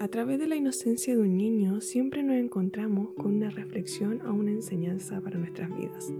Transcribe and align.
A 0.00 0.06
través 0.06 0.38
de 0.38 0.46
la 0.46 0.54
inocencia 0.54 1.16
de 1.16 1.20
un 1.20 1.36
niño 1.36 1.80
siempre 1.80 2.22
nos 2.22 2.36
encontramos 2.36 3.14
con 3.14 3.34
una 3.34 3.50
reflexión 3.50 4.24
o 4.24 4.32
una 4.32 4.52
enseñanza 4.52 5.20
para 5.20 5.38
nuestras 5.38 5.76
vidas. 5.76 6.12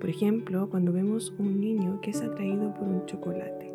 Por 0.00 0.10
ejemplo, 0.10 0.68
cuando 0.68 0.92
vemos 0.92 1.32
un 1.38 1.60
niño 1.60 2.00
que 2.00 2.10
es 2.10 2.20
atraído 2.20 2.74
por 2.74 2.88
un 2.88 3.06
chocolate. 3.06 3.72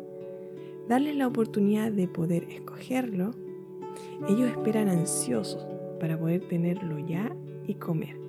Darles 0.86 1.16
la 1.16 1.26
oportunidad 1.26 1.90
de 1.90 2.08
poder 2.08 2.44
escogerlo, 2.50 3.30
ellos 4.28 4.50
esperan 4.50 4.90
ansiosos 4.90 5.66
para 5.98 6.18
poder 6.18 6.46
tenerlo 6.46 6.98
ya 6.98 7.34
y 7.66 7.76
comer. 7.76 8.20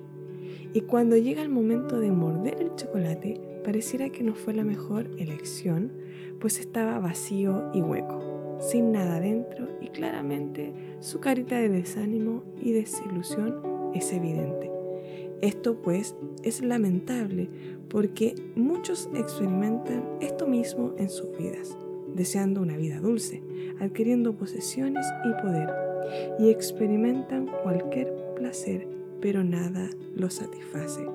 Y 0.72 0.80
cuando 0.80 1.18
llega 1.18 1.42
el 1.42 1.50
momento 1.50 2.00
de 2.00 2.12
morder 2.12 2.62
el 2.62 2.74
chocolate, 2.76 3.38
pareciera 3.62 4.08
que 4.08 4.24
no 4.24 4.34
fue 4.34 4.54
la 4.54 4.64
mejor 4.64 5.10
elección, 5.18 5.92
pues 6.38 6.58
estaba 6.60 6.98
vacío 6.98 7.70
y 7.74 7.82
hueco 7.82 8.29
sin 8.60 8.92
nada 8.92 9.20
dentro 9.20 9.66
y 9.80 9.88
claramente 9.88 10.72
su 11.00 11.18
carita 11.20 11.58
de 11.58 11.68
desánimo 11.68 12.42
y 12.60 12.72
desilusión 12.72 13.56
es 13.94 14.12
evidente. 14.12 14.70
Esto 15.40 15.80
pues 15.80 16.14
es 16.42 16.62
lamentable 16.62 17.48
porque 17.88 18.34
muchos 18.54 19.08
experimentan 19.14 20.04
esto 20.20 20.46
mismo 20.46 20.94
en 20.98 21.08
sus 21.08 21.36
vidas, 21.36 21.76
deseando 22.14 22.60
una 22.60 22.76
vida 22.76 23.00
dulce, 23.00 23.42
adquiriendo 23.80 24.34
posesiones 24.34 25.06
y 25.24 25.42
poder, 25.42 25.70
y 26.38 26.50
experimentan 26.50 27.50
cualquier 27.62 28.14
placer, 28.36 28.86
pero 29.20 29.42
nada 29.42 29.88
los 30.14 30.34
satisface. 30.34 31.06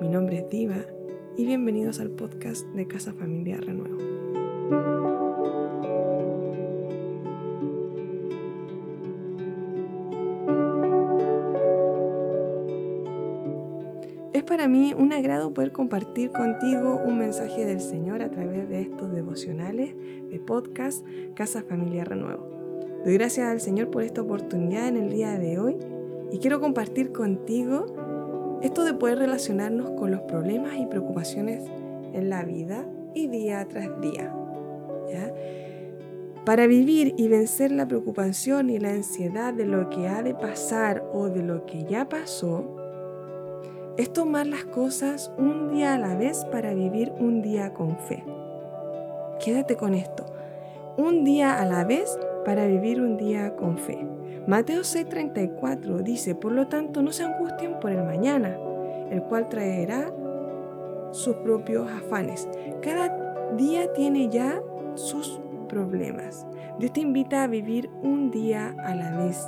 Mi 0.00 0.08
nombre 0.08 0.38
es 0.38 0.50
Diva 0.50 0.84
y 1.38 1.46
bienvenidos 1.46 2.00
al 2.00 2.10
podcast 2.10 2.66
de 2.74 2.86
Casa 2.86 3.14
Familia 3.14 3.56
Renuevo. 3.56 4.15
Para 14.46 14.68
mí 14.68 14.94
un 14.96 15.12
agrado 15.12 15.52
poder 15.52 15.72
compartir 15.72 16.30
contigo 16.30 17.02
un 17.04 17.18
mensaje 17.18 17.66
del 17.66 17.80
Señor 17.80 18.22
a 18.22 18.30
través 18.30 18.68
de 18.68 18.80
estos 18.80 19.12
devocionales 19.12 19.94
de 20.30 20.38
podcast 20.38 21.04
Casa 21.34 21.62
Familia 21.62 22.04
Renuevo. 22.04 22.48
Doy 23.04 23.14
gracias 23.14 23.48
al 23.48 23.60
Señor 23.60 23.90
por 23.90 24.04
esta 24.04 24.22
oportunidad 24.22 24.86
en 24.86 24.98
el 24.98 25.10
día 25.10 25.36
de 25.36 25.58
hoy 25.58 25.76
y 26.30 26.38
quiero 26.38 26.60
compartir 26.60 27.12
contigo 27.12 28.58
esto 28.62 28.84
de 28.84 28.94
poder 28.94 29.18
relacionarnos 29.18 29.90
con 29.90 30.12
los 30.12 30.20
problemas 30.22 30.76
y 30.78 30.86
preocupaciones 30.86 31.64
en 32.12 32.30
la 32.30 32.44
vida 32.44 32.86
y 33.14 33.26
día 33.26 33.66
tras 33.68 34.00
día. 34.00 34.32
Para 36.44 36.68
vivir 36.68 37.14
y 37.16 37.26
vencer 37.26 37.72
la 37.72 37.88
preocupación 37.88 38.70
y 38.70 38.78
la 38.78 38.90
ansiedad 38.90 39.52
de 39.52 39.66
lo 39.66 39.90
que 39.90 40.06
ha 40.06 40.22
de 40.22 40.34
pasar 40.34 41.04
o 41.12 41.28
de 41.28 41.42
lo 41.42 41.66
que 41.66 41.84
ya 41.84 42.08
pasó, 42.08 42.85
es 43.96 44.12
tomar 44.12 44.46
las 44.46 44.64
cosas 44.64 45.32
un 45.38 45.70
día 45.70 45.94
a 45.94 45.98
la 45.98 46.16
vez 46.16 46.44
para 46.52 46.74
vivir 46.74 47.12
un 47.18 47.40
día 47.40 47.72
con 47.72 47.96
fe. 47.96 48.24
Quédate 49.42 49.76
con 49.76 49.94
esto. 49.94 50.26
Un 50.96 51.24
día 51.24 51.60
a 51.60 51.64
la 51.64 51.84
vez 51.84 52.18
para 52.44 52.66
vivir 52.66 53.00
un 53.00 53.16
día 53.16 53.56
con 53.56 53.78
fe. 53.78 54.06
Mateo 54.46 54.82
6:34 54.82 56.02
dice, 56.02 56.34
por 56.34 56.52
lo 56.52 56.68
tanto, 56.68 57.02
no 57.02 57.10
se 57.10 57.24
angustien 57.24 57.80
por 57.80 57.90
el 57.90 58.04
mañana, 58.04 58.56
el 59.10 59.22
cual 59.22 59.48
traerá 59.48 60.12
sus 61.10 61.36
propios 61.36 61.90
afanes. 61.90 62.48
Cada 62.82 63.54
día 63.56 63.92
tiene 63.92 64.28
ya 64.28 64.62
sus 64.94 65.40
problemas. 65.68 66.46
Dios 66.78 66.92
te 66.92 67.00
invita 67.00 67.42
a 67.42 67.46
vivir 67.46 67.90
un 68.02 68.30
día 68.30 68.74
a 68.84 68.94
la 68.94 69.16
vez, 69.16 69.46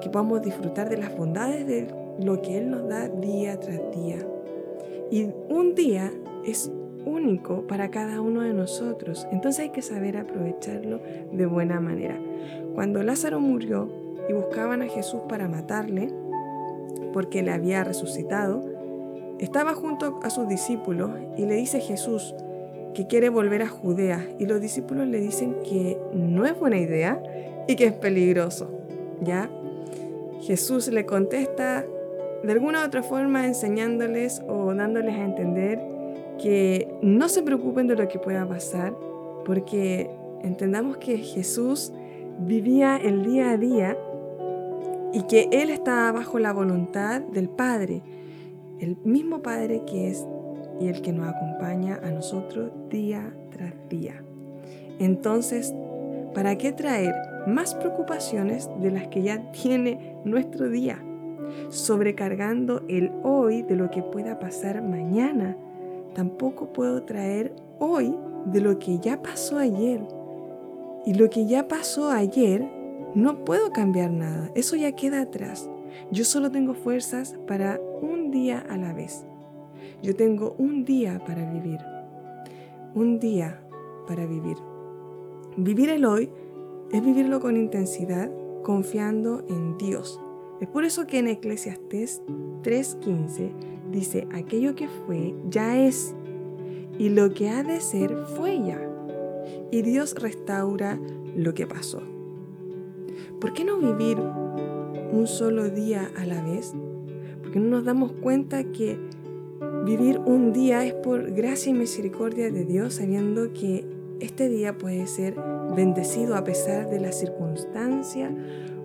que 0.00 0.08
podamos 0.08 0.42
disfrutar 0.42 0.88
de 0.88 0.96
las 0.96 1.14
bondades 1.16 1.66
del 1.66 1.92
lo 2.18 2.42
que 2.42 2.58
Él 2.58 2.70
nos 2.70 2.88
da 2.88 3.08
día 3.08 3.58
tras 3.58 3.80
día. 3.94 4.18
Y 5.10 5.28
un 5.48 5.74
día 5.74 6.12
es 6.44 6.70
único 7.04 7.66
para 7.66 7.90
cada 7.90 8.20
uno 8.20 8.42
de 8.42 8.52
nosotros, 8.52 9.26
entonces 9.32 9.60
hay 9.60 9.70
que 9.70 9.82
saber 9.82 10.16
aprovecharlo 10.16 11.00
de 11.32 11.46
buena 11.46 11.80
manera. 11.80 12.18
Cuando 12.74 13.02
Lázaro 13.02 13.40
murió 13.40 13.88
y 14.28 14.32
buscaban 14.32 14.82
a 14.82 14.88
Jesús 14.88 15.20
para 15.28 15.48
matarle, 15.48 16.12
porque 17.12 17.42
le 17.42 17.52
había 17.52 17.84
resucitado, 17.84 18.62
estaba 19.38 19.74
junto 19.74 20.20
a 20.22 20.30
sus 20.30 20.48
discípulos 20.48 21.10
y 21.36 21.46
le 21.46 21.54
dice 21.54 21.80
Jesús 21.80 22.34
que 22.94 23.06
quiere 23.06 23.28
volver 23.28 23.62
a 23.62 23.68
Judea 23.68 24.26
y 24.38 24.46
los 24.46 24.60
discípulos 24.60 25.06
le 25.06 25.20
dicen 25.20 25.56
que 25.62 25.98
no 26.12 26.44
es 26.44 26.58
buena 26.58 26.78
idea 26.78 27.22
y 27.66 27.76
que 27.76 27.86
es 27.86 27.92
peligroso. 27.92 28.70
¿Ya? 29.22 29.50
Jesús 30.40 30.88
le 30.88 31.06
contesta 31.06 31.84
de 32.42 32.52
alguna 32.52 32.82
u 32.82 32.86
otra 32.86 33.02
forma 33.02 33.46
enseñándoles 33.46 34.42
o 34.48 34.74
dándoles 34.74 35.14
a 35.14 35.24
entender 35.24 35.80
que 36.40 36.88
no 37.02 37.28
se 37.28 37.42
preocupen 37.42 37.88
de 37.88 37.96
lo 37.96 38.08
que 38.08 38.18
pueda 38.18 38.46
pasar, 38.46 38.94
porque 39.44 40.10
entendamos 40.42 40.96
que 40.98 41.18
Jesús 41.18 41.92
vivía 42.38 42.96
el 42.96 43.24
día 43.24 43.50
a 43.50 43.56
día 43.56 43.96
y 45.12 45.22
que 45.22 45.48
Él 45.50 45.70
estaba 45.70 46.12
bajo 46.12 46.38
la 46.38 46.52
voluntad 46.52 47.20
del 47.20 47.48
Padre, 47.48 48.02
el 48.78 48.96
mismo 49.04 49.42
Padre 49.42 49.82
que 49.86 50.08
es 50.08 50.24
y 50.80 50.88
el 50.88 51.02
que 51.02 51.12
nos 51.12 51.28
acompaña 51.28 51.98
a 52.04 52.10
nosotros 52.10 52.70
día 52.88 53.34
tras 53.50 53.72
día. 53.88 54.22
Entonces, 55.00 55.74
¿para 56.34 56.56
qué 56.56 56.72
traer 56.72 57.14
más 57.46 57.74
preocupaciones 57.74 58.68
de 58.80 58.90
las 58.92 59.08
que 59.08 59.22
ya 59.22 59.50
tiene 59.52 60.16
nuestro 60.24 60.68
día? 60.68 61.02
Sobrecargando 61.68 62.82
el 62.88 63.10
hoy 63.22 63.62
de 63.62 63.76
lo 63.76 63.90
que 63.90 64.02
pueda 64.02 64.38
pasar 64.38 64.82
mañana. 64.82 65.56
Tampoco 66.14 66.72
puedo 66.72 67.02
traer 67.02 67.54
hoy 67.78 68.14
de 68.46 68.60
lo 68.60 68.78
que 68.78 68.98
ya 68.98 69.22
pasó 69.22 69.58
ayer. 69.58 70.00
Y 71.04 71.14
lo 71.14 71.30
que 71.30 71.46
ya 71.46 71.68
pasó 71.68 72.10
ayer, 72.10 72.68
no 73.14 73.44
puedo 73.44 73.72
cambiar 73.72 74.10
nada. 74.10 74.50
Eso 74.54 74.76
ya 74.76 74.92
queda 74.92 75.22
atrás. 75.22 75.68
Yo 76.10 76.24
solo 76.24 76.50
tengo 76.50 76.74
fuerzas 76.74 77.38
para 77.46 77.80
un 78.02 78.30
día 78.30 78.64
a 78.68 78.76
la 78.76 78.92
vez. 78.92 79.24
Yo 80.02 80.14
tengo 80.14 80.54
un 80.58 80.84
día 80.84 81.20
para 81.26 81.50
vivir. 81.50 81.80
Un 82.94 83.18
día 83.18 83.60
para 84.06 84.26
vivir. 84.26 84.56
Vivir 85.56 85.90
el 85.90 86.04
hoy 86.04 86.30
es 86.92 87.04
vivirlo 87.04 87.40
con 87.40 87.56
intensidad, 87.56 88.30
confiando 88.62 89.44
en 89.48 89.76
Dios, 89.76 90.20
es 90.60 90.68
por 90.68 90.84
eso 90.84 91.06
que 91.06 91.18
en 91.18 91.28
Eclesiastés 91.28 92.22
3:15 92.62 93.52
dice, 93.92 94.26
aquello 94.32 94.74
que 94.74 94.88
fue 94.88 95.34
ya 95.48 95.78
es, 95.78 96.14
y 96.98 97.10
lo 97.10 97.32
que 97.32 97.48
ha 97.48 97.62
de 97.62 97.80
ser 97.80 98.16
fue 98.36 98.58
ya. 98.62 98.80
Y 99.70 99.82
Dios 99.82 100.14
restaura 100.14 100.98
lo 101.36 101.54
que 101.54 101.66
pasó. 101.66 102.02
¿Por 103.40 103.52
qué 103.52 103.64
no 103.64 103.78
vivir 103.78 104.18
un 104.18 105.26
solo 105.26 105.70
día 105.70 106.10
a 106.16 106.26
la 106.26 106.42
vez? 106.42 106.74
Porque 107.42 107.60
no 107.60 107.68
nos 107.68 107.84
damos 107.84 108.12
cuenta 108.12 108.64
que 108.64 108.98
vivir 109.84 110.18
un 110.18 110.52
día 110.52 110.84
es 110.84 110.92
por 110.92 111.32
gracia 111.32 111.70
y 111.70 111.74
misericordia 111.74 112.50
de 112.50 112.64
Dios, 112.64 112.94
sabiendo 112.94 113.52
que 113.52 113.84
este 114.20 114.48
día 114.48 114.76
puede 114.76 115.06
ser 115.06 115.36
bendecido 115.76 116.34
a 116.34 116.42
pesar 116.42 116.90
de 116.90 116.98
la 116.98 117.12
circunstancia 117.12 118.34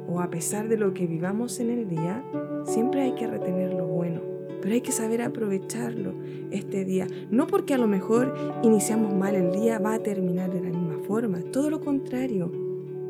o 0.08 0.22
a 0.22 0.30
pesar 0.30 0.68
de 0.68 0.78
lo 0.78 0.94
que 0.94 1.08
vivamos 1.08 1.60
en 1.60 1.70
el 1.70 1.88
día, 1.88 2.24
siempre 2.66 3.02
hay 3.02 3.14
que 3.14 3.28
retener 3.28 3.74
lo 3.74 3.88
bueno, 3.88 4.22
pero 4.62 4.74
hay 4.74 4.82
que 4.82 4.92
saber 4.92 5.22
aprovecharlo 5.22 6.14
este 6.52 6.86
día. 6.86 7.08
No 7.32 7.48
porque 7.48 7.74
a 7.74 7.78
lo 7.78 7.88
mejor 7.88 8.34
iniciamos 8.64 9.14
mal 9.14 9.36
el 9.36 9.52
día 9.52 9.80
va 9.80 9.96
a 9.96 10.00
terminar 10.00 10.52
de 10.52 10.62
la 10.62 10.70
misma 10.70 11.00
forma, 11.06 11.42
todo 11.52 11.70
lo 11.70 11.80
contrario. 11.80 12.52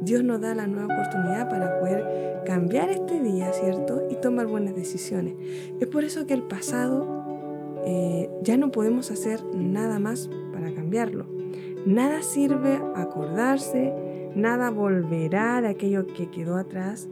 Dios 0.01 0.23
nos 0.23 0.41
da 0.41 0.53
la 0.53 0.67
nueva 0.67 0.93
oportunidad 0.93 1.49
para 1.49 1.79
poder 1.79 2.43
cambiar 2.45 2.89
este 2.89 3.21
día, 3.21 3.53
¿cierto? 3.53 4.03
Y 4.09 4.15
tomar 4.15 4.47
buenas 4.47 4.75
decisiones. 4.75 5.35
Es 5.79 5.87
por 5.87 6.03
eso 6.03 6.25
que 6.27 6.33
el 6.33 6.43
pasado 6.43 7.23
eh, 7.85 8.29
ya 8.41 8.57
no 8.57 8.71
podemos 8.71 9.11
hacer 9.11 9.43
nada 9.55 9.99
más 9.99 10.29
para 10.51 10.73
cambiarlo. 10.73 11.25
Nada 11.85 12.21
sirve 12.21 12.79
acordarse, 12.95 13.93
nada 14.35 14.69
volverá 14.69 15.61
de 15.61 15.67
aquello 15.67 16.07
que 16.07 16.29
quedó 16.31 16.55
atrás. 16.55 17.09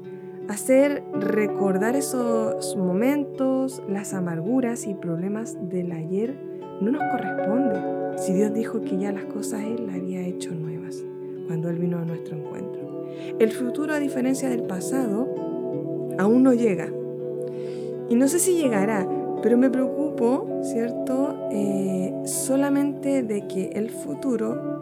Hacer 0.47 1.03
recordar 1.13 1.97
esos 1.97 2.75
momentos, 2.77 3.83
las 3.89 4.13
amarguras 4.13 4.88
y 4.88 4.94
problemas 4.94 5.57
del 5.69 5.91
ayer 5.91 6.38
no 6.79 6.91
nos 6.91 7.03
corresponde. 7.12 8.18
Si 8.18 8.33
Dios 8.33 8.53
dijo 8.53 8.81
que 8.81 8.97
ya 8.97 9.12
las 9.12 9.25
cosas 9.25 9.62
Él 9.62 9.88
las 9.88 9.95
había 9.95 10.21
hecho 10.21 10.51
nuevas 10.56 11.03
cuando 11.47 11.69
Él 11.69 11.77
vino 11.77 12.00
a 12.00 12.06
nuestro 12.06 12.38
encuentro. 12.38 13.07
El 13.39 13.51
futuro, 13.51 13.94
a 13.94 14.00
diferencia 14.00 14.50
del 14.50 14.63
pasado, 14.63 15.27
aún 16.18 16.44
no 16.44 16.53
llega. 16.53 16.89
Y 18.09 18.15
no 18.15 18.27
sé 18.29 18.39
si 18.39 18.56
llegará, 18.56 19.07
pero 19.44 19.57
me 19.57 19.69
preocupo, 19.69 20.62
¿cierto? 20.62 21.40
Eh, 21.53 22.13
solamente 22.25 23.24
de 23.24 23.45
que 23.48 23.71
el 23.74 23.89
futuro 23.89 24.81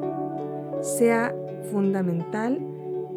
sea 0.81 1.33
fundamental 1.71 2.59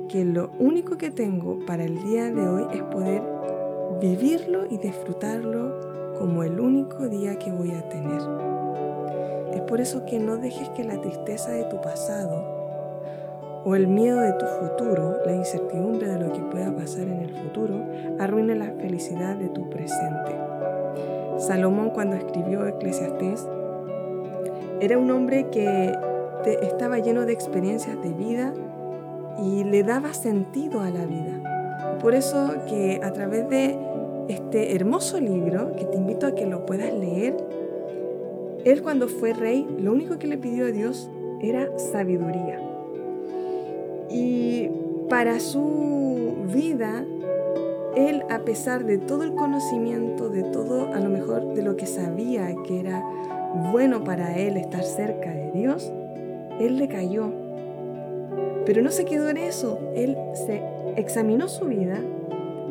que 0.08 0.25
lo 0.25 0.50
único 0.58 0.96
que 0.96 1.10
tengo 1.10 1.58
para 1.66 1.84
el 1.84 2.02
día 2.02 2.31
de 2.31 2.49
hoy 2.49 2.64
es 2.72 2.82
poder 2.84 3.22
vivirlo 4.00 4.64
y 4.70 4.78
disfrutarlo 4.78 6.19
como 6.19 6.43
el 6.43 6.58
único 6.60 7.08
día 7.08 7.38
que 7.38 7.52
voy 7.52 7.72
a 7.72 7.88
tener. 7.88 8.22
Es 9.55 9.60
por 9.62 9.81
eso 9.81 10.05
que 10.06 10.19
no 10.19 10.38
dejes 10.38 10.70
que 10.70 10.84
la 10.84 11.00
tristeza 11.00 11.52
de 11.52 11.64
tu 11.64 11.81
pasado 11.81 12.62
o 13.64 13.76
el 13.76 13.87
miedo 13.87 14.20
de 14.20 14.32
tu 14.32 14.46
futuro, 14.46 15.19
la 15.25 15.34
incertidumbre 15.34 16.08
de 16.08 16.19
lo 16.19 16.32
que 16.32 16.40
pueda 16.40 16.75
pasar 16.75 17.02
en 17.02 17.20
el 17.20 17.34
futuro, 17.34 17.76
arruine 18.19 18.55
la 18.55 18.72
felicidad 18.72 19.37
de 19.37 19.48
tu 19.50 19.69
presente. 19.70 20.41
Salomón 21.42 21.90
cuando 21.90 22.16
escribió 22.16 22.66
Eclesiastés 22.66 23.46
era 24.80 24.98
un 24.98 25.10
hombre 25.10 25.48
que 25.50 25.92
estaba 26.62 26.98
lleno 26.98 27.26
de 27.26 27.32
experiencias 27.32 28.00
de 28.02 28.12
vida 28.12 28.52
y 29.38 29.64
le 29.64 29.82
daba 29.82 30.12
sentido 30.12 30.80
a 30.80 30.90
la 30.90 31.04
vida. 31.04 31.98
Por 32.00 32.14
eso 32.14 32.54
que 32.68 33.00
a 33.02 33.12
través 33.12 33.48
de 33.48 33.78
este 34.28 34.74
hermoso 34.74 35.20
libro, 35.20 35.74
que 35.76 35.84
te 35.84 35.96
invito 35.96 36.26
a 36.26 36.34
que 36.34 36.46
lo 36.46 36.64
puedas 36.64 36.92
leer, 36.92 37.36
él 38.64 38.82
cuando 38.82 39.08
fue 39.08 39.32
rey, 39.32 39.66
lo 39.78 39.92
único 39.92 40.18
que 40.18 40.26
le 40.26 40.38
pidió 40.38 40.66
a 40.66 40.70
Dios 40.70 41.10
era 41.40 41.76
sabiduría. 41.78 42.60
Y 44.10 44.68
para 45.08 45.40
su 45.40 46.34
vida, 46.52 47.04
él, 47.96 48.22
a 48.30 48.40
pesar 48.40 48.84
de 48.84 48.98
todo 48.98 49.24
el 49.24 49.34
conocimiento, 49.34 50.28
de 50.28 50.42
todo 50.44 50.92
a 50.92 51.00
lo 51.00 51.08
mejor 51.08 51.54
de 51.54 51.62
lo 51.62 51.76
que 51.76 51.86
sabía 51.86 52.54
que 52.66 52.80
era 52.80 53.04
bueno 53.70 54.04
para 54.04 54.36
él 54.36 54.56
estar 54.56 54.84
cerca 54.84 55.30
de 55.30 55.50
Dios, 55.52 55.92
él 56.60 56.78
le 56.78 56.88
cayó. 56.88 57.30
Pero 58.64 58.82
no 58.82 58.90
se 58.90 59.04
quedó 59.04 59.28
en 59.28 59.36
eso, 59.36 59.78
él 59.94 60.16
se 60.34 60.62
examinó 60.96 61.48
su 61.48 61.66
vida 61.66 62.00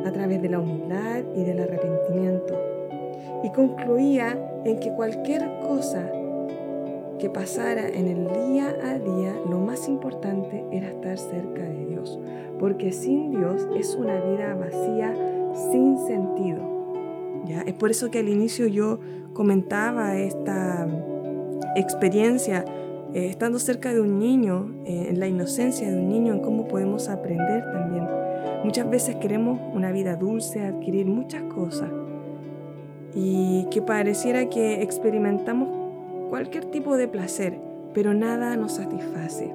a 0.05 0.11
través 0.11 0.41
de 0.41 0.49
la 0.49 0.59
humildad 0.59 1.23
y 1.35 1.43
del 1.43 1.59
arrepentimiento 1.59 2.71
y 3.43 3.49
concluía 3.49 4.37
en 4.65 4.79
que 4.79 4.91
cualquier 4.91 5.41
cosa 5.61 6.09
que 7.19 7.29
pasara 7.29 7.87
en 7.87 8.07
el 8.07 8.27
día 8.47 8.75
a 8.83 8.97
día, 8.97 9.35
lo 9.49 9.59
más 9.59 9.87
importante 9.87 10.65
era 10.71 10.89
estar 10.89 11.17
cerca 11.17 11.61
de 11.61 11.85
Dios, 11.85 12.19
porque 12.61 12.91
sin 12.93 13.31
Dios 13.31 13.67
es 13.75 13.95
una 13.95 14.21
vida 14.21 14.53
vacía, 14.53 15.13
sin 15.71 15.97
sentido. 15.97 16.61
¿ya? 17.45 17.61
Es 17.63 17.73
por 17.73 17.89
eso 17.89 18.11
que 18.11 18.19
al 18.19 18.29
inicio 18.29 18.67
yo 18.67 18.99
comentaba 19.33 20.15
esta 20.17 20.87
experiencia 21.75 22.63
eh, 23.13 23.25
estando 23.25 23.57
cerca 23.57 23.93
de 23.93 23.99
un 23.99 24.19
niño, 24.19 24.75
eh, 24.85 25.07
en 25.09 25.19
la 25.19 25.27
inocencia 25.27 25.89
de 25.89 25.97
un 25.97 26.07
niño, 26.07 26.33
en 26.33 26.39
cómo 26.41 26.67
podemos 26.67 27.09
aprender 27.09 27.63
también. 27.71 28.05
Muchas 28.63 28.87
veces 28.87 29.15
queremos 29.15 29.59
una 29.73 29.91
vida 29.91 30.15
dulce, 30.15 30.63
adquirir 30.63 31.07
muchas 31.07 31.41
cosas 31.43 31.89
y 33.15 33.65
que 33.71 33.81
pareciera 33.81 34.49
que 34.49 34.83
experimentamos 34.83 35.67
cualquier 36.29 36.65
tipo 36.65 36.95
de 36.95 37.07
placer, 37.07 37.59
pero 37.95 38.13
nada 38.13 38.55
nos 38.55 38.73
satisface. 38.73 39.51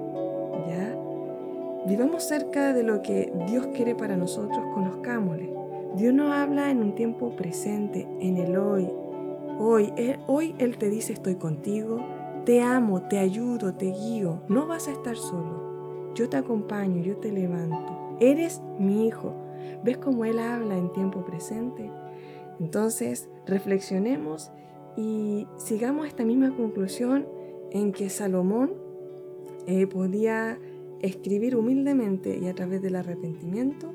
¿Ya? 0.68 0.95
Vivamos 1.86 2.24
cerca 2.24 2.72
de 2.72 2.82
lo 2.82 3.00
que 3.00 3.32
Dios 3.46 3.68
quiere 3.68 3.94
para 3.94 4.16
nosotros, 4.16 4.58
conozcámosle. 4.74 5.54
Dios 5.94 6.12
nos 6.12 6.32
habla 6.32 6.70
en 6.70 6.78
un 6.78 6.94
tiempo 6.96 7.36
presente, 7.36 8.08
en 8.20 8.36
el 8.38 8.56
hoy. 8.56 8.90
Hoy, 9.58 9.92
él, 9.96 10.18
hoy 10.26 10.54
Él 10.58 10.76
te 10.78 10.90
dice 10.90 11.12
estoy 11.12 11.36
contigo, 11.36 12.04
te 12.44 12.60
amo, 12.60 13.02
te 13.02 13.18
ayudo, 13.18 13.74
te 13.74 13.92
guío. 13.92 14.42
No 14.48 14.66
vas 14.66 14.88
a 14.88 14.92
estar 14.92 15.16
solo. 15.16 16.12
Yo 16.14 16.28
te 16.28 16.36
acompaño, 16.36 17.02
yo 17.02 17.18
te 17.18 17.30
levanto. 17.30 18.16
Eres 18.20 18.60
mi 18.78 19.06
hijo. 19.06 19.32
¿Ves 19.84 19.98
cómo 19.98 20.24
Él 20.24 20.40
habla 20.40 20.76
en 20.76 20.92
tiempo 20.92 21.24
presente? 21.24 21.90
Entonces, 22.58 23.28
reflexionemos 23.46 24.50
y 24.96 25.46
sigamos 25.56 26.06
esta 26.06 26.24
misma 26.24 26.54
conclusión 26.56 27.26
en 27.70 27.92
que 27.92 28.08
Salomón 28.08 28.72
eh, 29.66 29.86
podía 29.86 30.58
escribir 31.06 31.56
humildemente 31.56 32.38
y 32.38 32.48
a 32.48 32.54
través 32.54 32.82
del 32.82 32.96
arrepentimiento, 32.96 33.92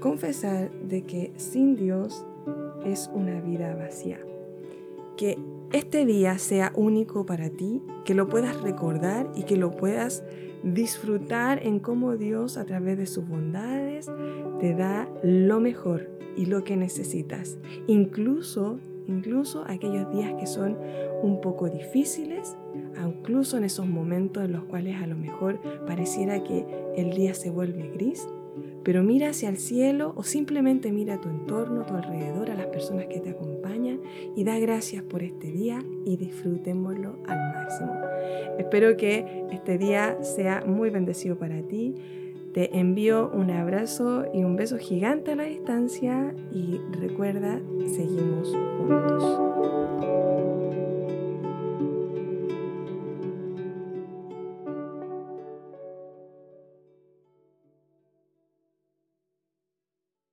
confesar 0.00 0.70
de 0.82 1.02
que 1.02 1.32
sin 1.36 1.76
Dios 1.76 2.24
es 2.84 3.10
una 3.12 3.40
vida 3.40 3.74
vacía. 3.74 4.18
Que 5.16 5.38
este 5.72 6.06
día 6.06 6.38
sea 6.38 6.72
único 6.76 7.26
para 7.26 7.50
ti, 7.50 7.82
que 8.04 8.14
lo 8.14 8.28
puedas 8.28 8.60
recordar 8.62 9.30
y 9.34 9.42
que 9.42 9.56
lo 9.56 9.72
puedas 9.72 10.22
disfrutar 10.62 11.64
en 11.64 11.78
cómo 11.78 12.16
Dios 12.16 12.56
a 12.56 12.64
través 12.64 12.98
de 12.98 13.06
sus 13.06 13.28
bondades 13.28 14.10
te 14.60 14.74
da 14.74 15.08
lo 15.22 15.60
mejor 15.60 16.08
y 16.36 16.46
lo 16.46 16.64
que 16.64 16.76
necesitas, 16.76 17.58
incluso 17.86 18.78
incluso 19.08 19.64
aquellos 19.66 20.12
días 20.12 20.34
que 20.38 20.46
son 20.46 20.76
un 21.22 21.40
poco 21.40 21.68
difíciles, 21.68 22.56
incluso 23.06 23.56
en 23.56 23.64
esos 23.64 23.86
momentos 23.86 24.44
en 24.44 24.52
los 24.52 24.64
cuales 24.64 24.96
a 25.02 25.06
lo 25.06 25.16
mejor 25.16 25.60
pareciera 25.86 26.42
que 26.42 26.64
el 26.96 27.10
día 27.10 27.34
se 27.34 27.50
vuelve 27.50 27.90
gris, 27.94 28.26
pero 28.82 29.02
mira 29.02 29.30
hacia 29.30 29.48
el 29.48 29.58
cielo 29.58 30.12
o 30.16 30.22
simplemente 30.22 30.92
mira 30.92 31.14
a 31.14 31.20
tu 31.20 31.28
entorno, 31.28 31.82
a 31.82 31.86
tu 31.86 31.94
alrededor, 31.94 32.50
a 32.50 32.54
las 32.54 32.66
personas 32.66 33.06
que 33.06 33.20
te 33.20 33.30
acompañan 33.30 34.00
y 34.34 34.44
da 34.44 34.58
gracias 34.58 35.02
por 35.02 35.22
este 35.22 35.50
día 35.50 35.84
y 36.04 36.16
disfrutémoslo 36.16 37.16
al 37.26 37.38
máximo. 37.52 37.92
Espero 38.58 38.96
que 38.96 39.44
este 39.50 39.78
día 39.78 40.16
sea 40.22 40.64
muy 40.66 40.90
bendecido 40.90 41.36
para 41.36 41.60
ti. 41.62 41.94
Te 42.54 42.78
envío 42.78 43.30
un 43.32 43.50
abrazo 43.50 44.24
y 44.32 44.42
un 44.42 44.56
beso 44.56 44.78
gigante 44.78 45.32
a 45.32 45.36
la 45.36 45.44
distancia 45.44 46.34
y 46.50 46.78
recuerda, 46.98 47.60
seguimos 47.86 48.56
juntos. 48.78 49.47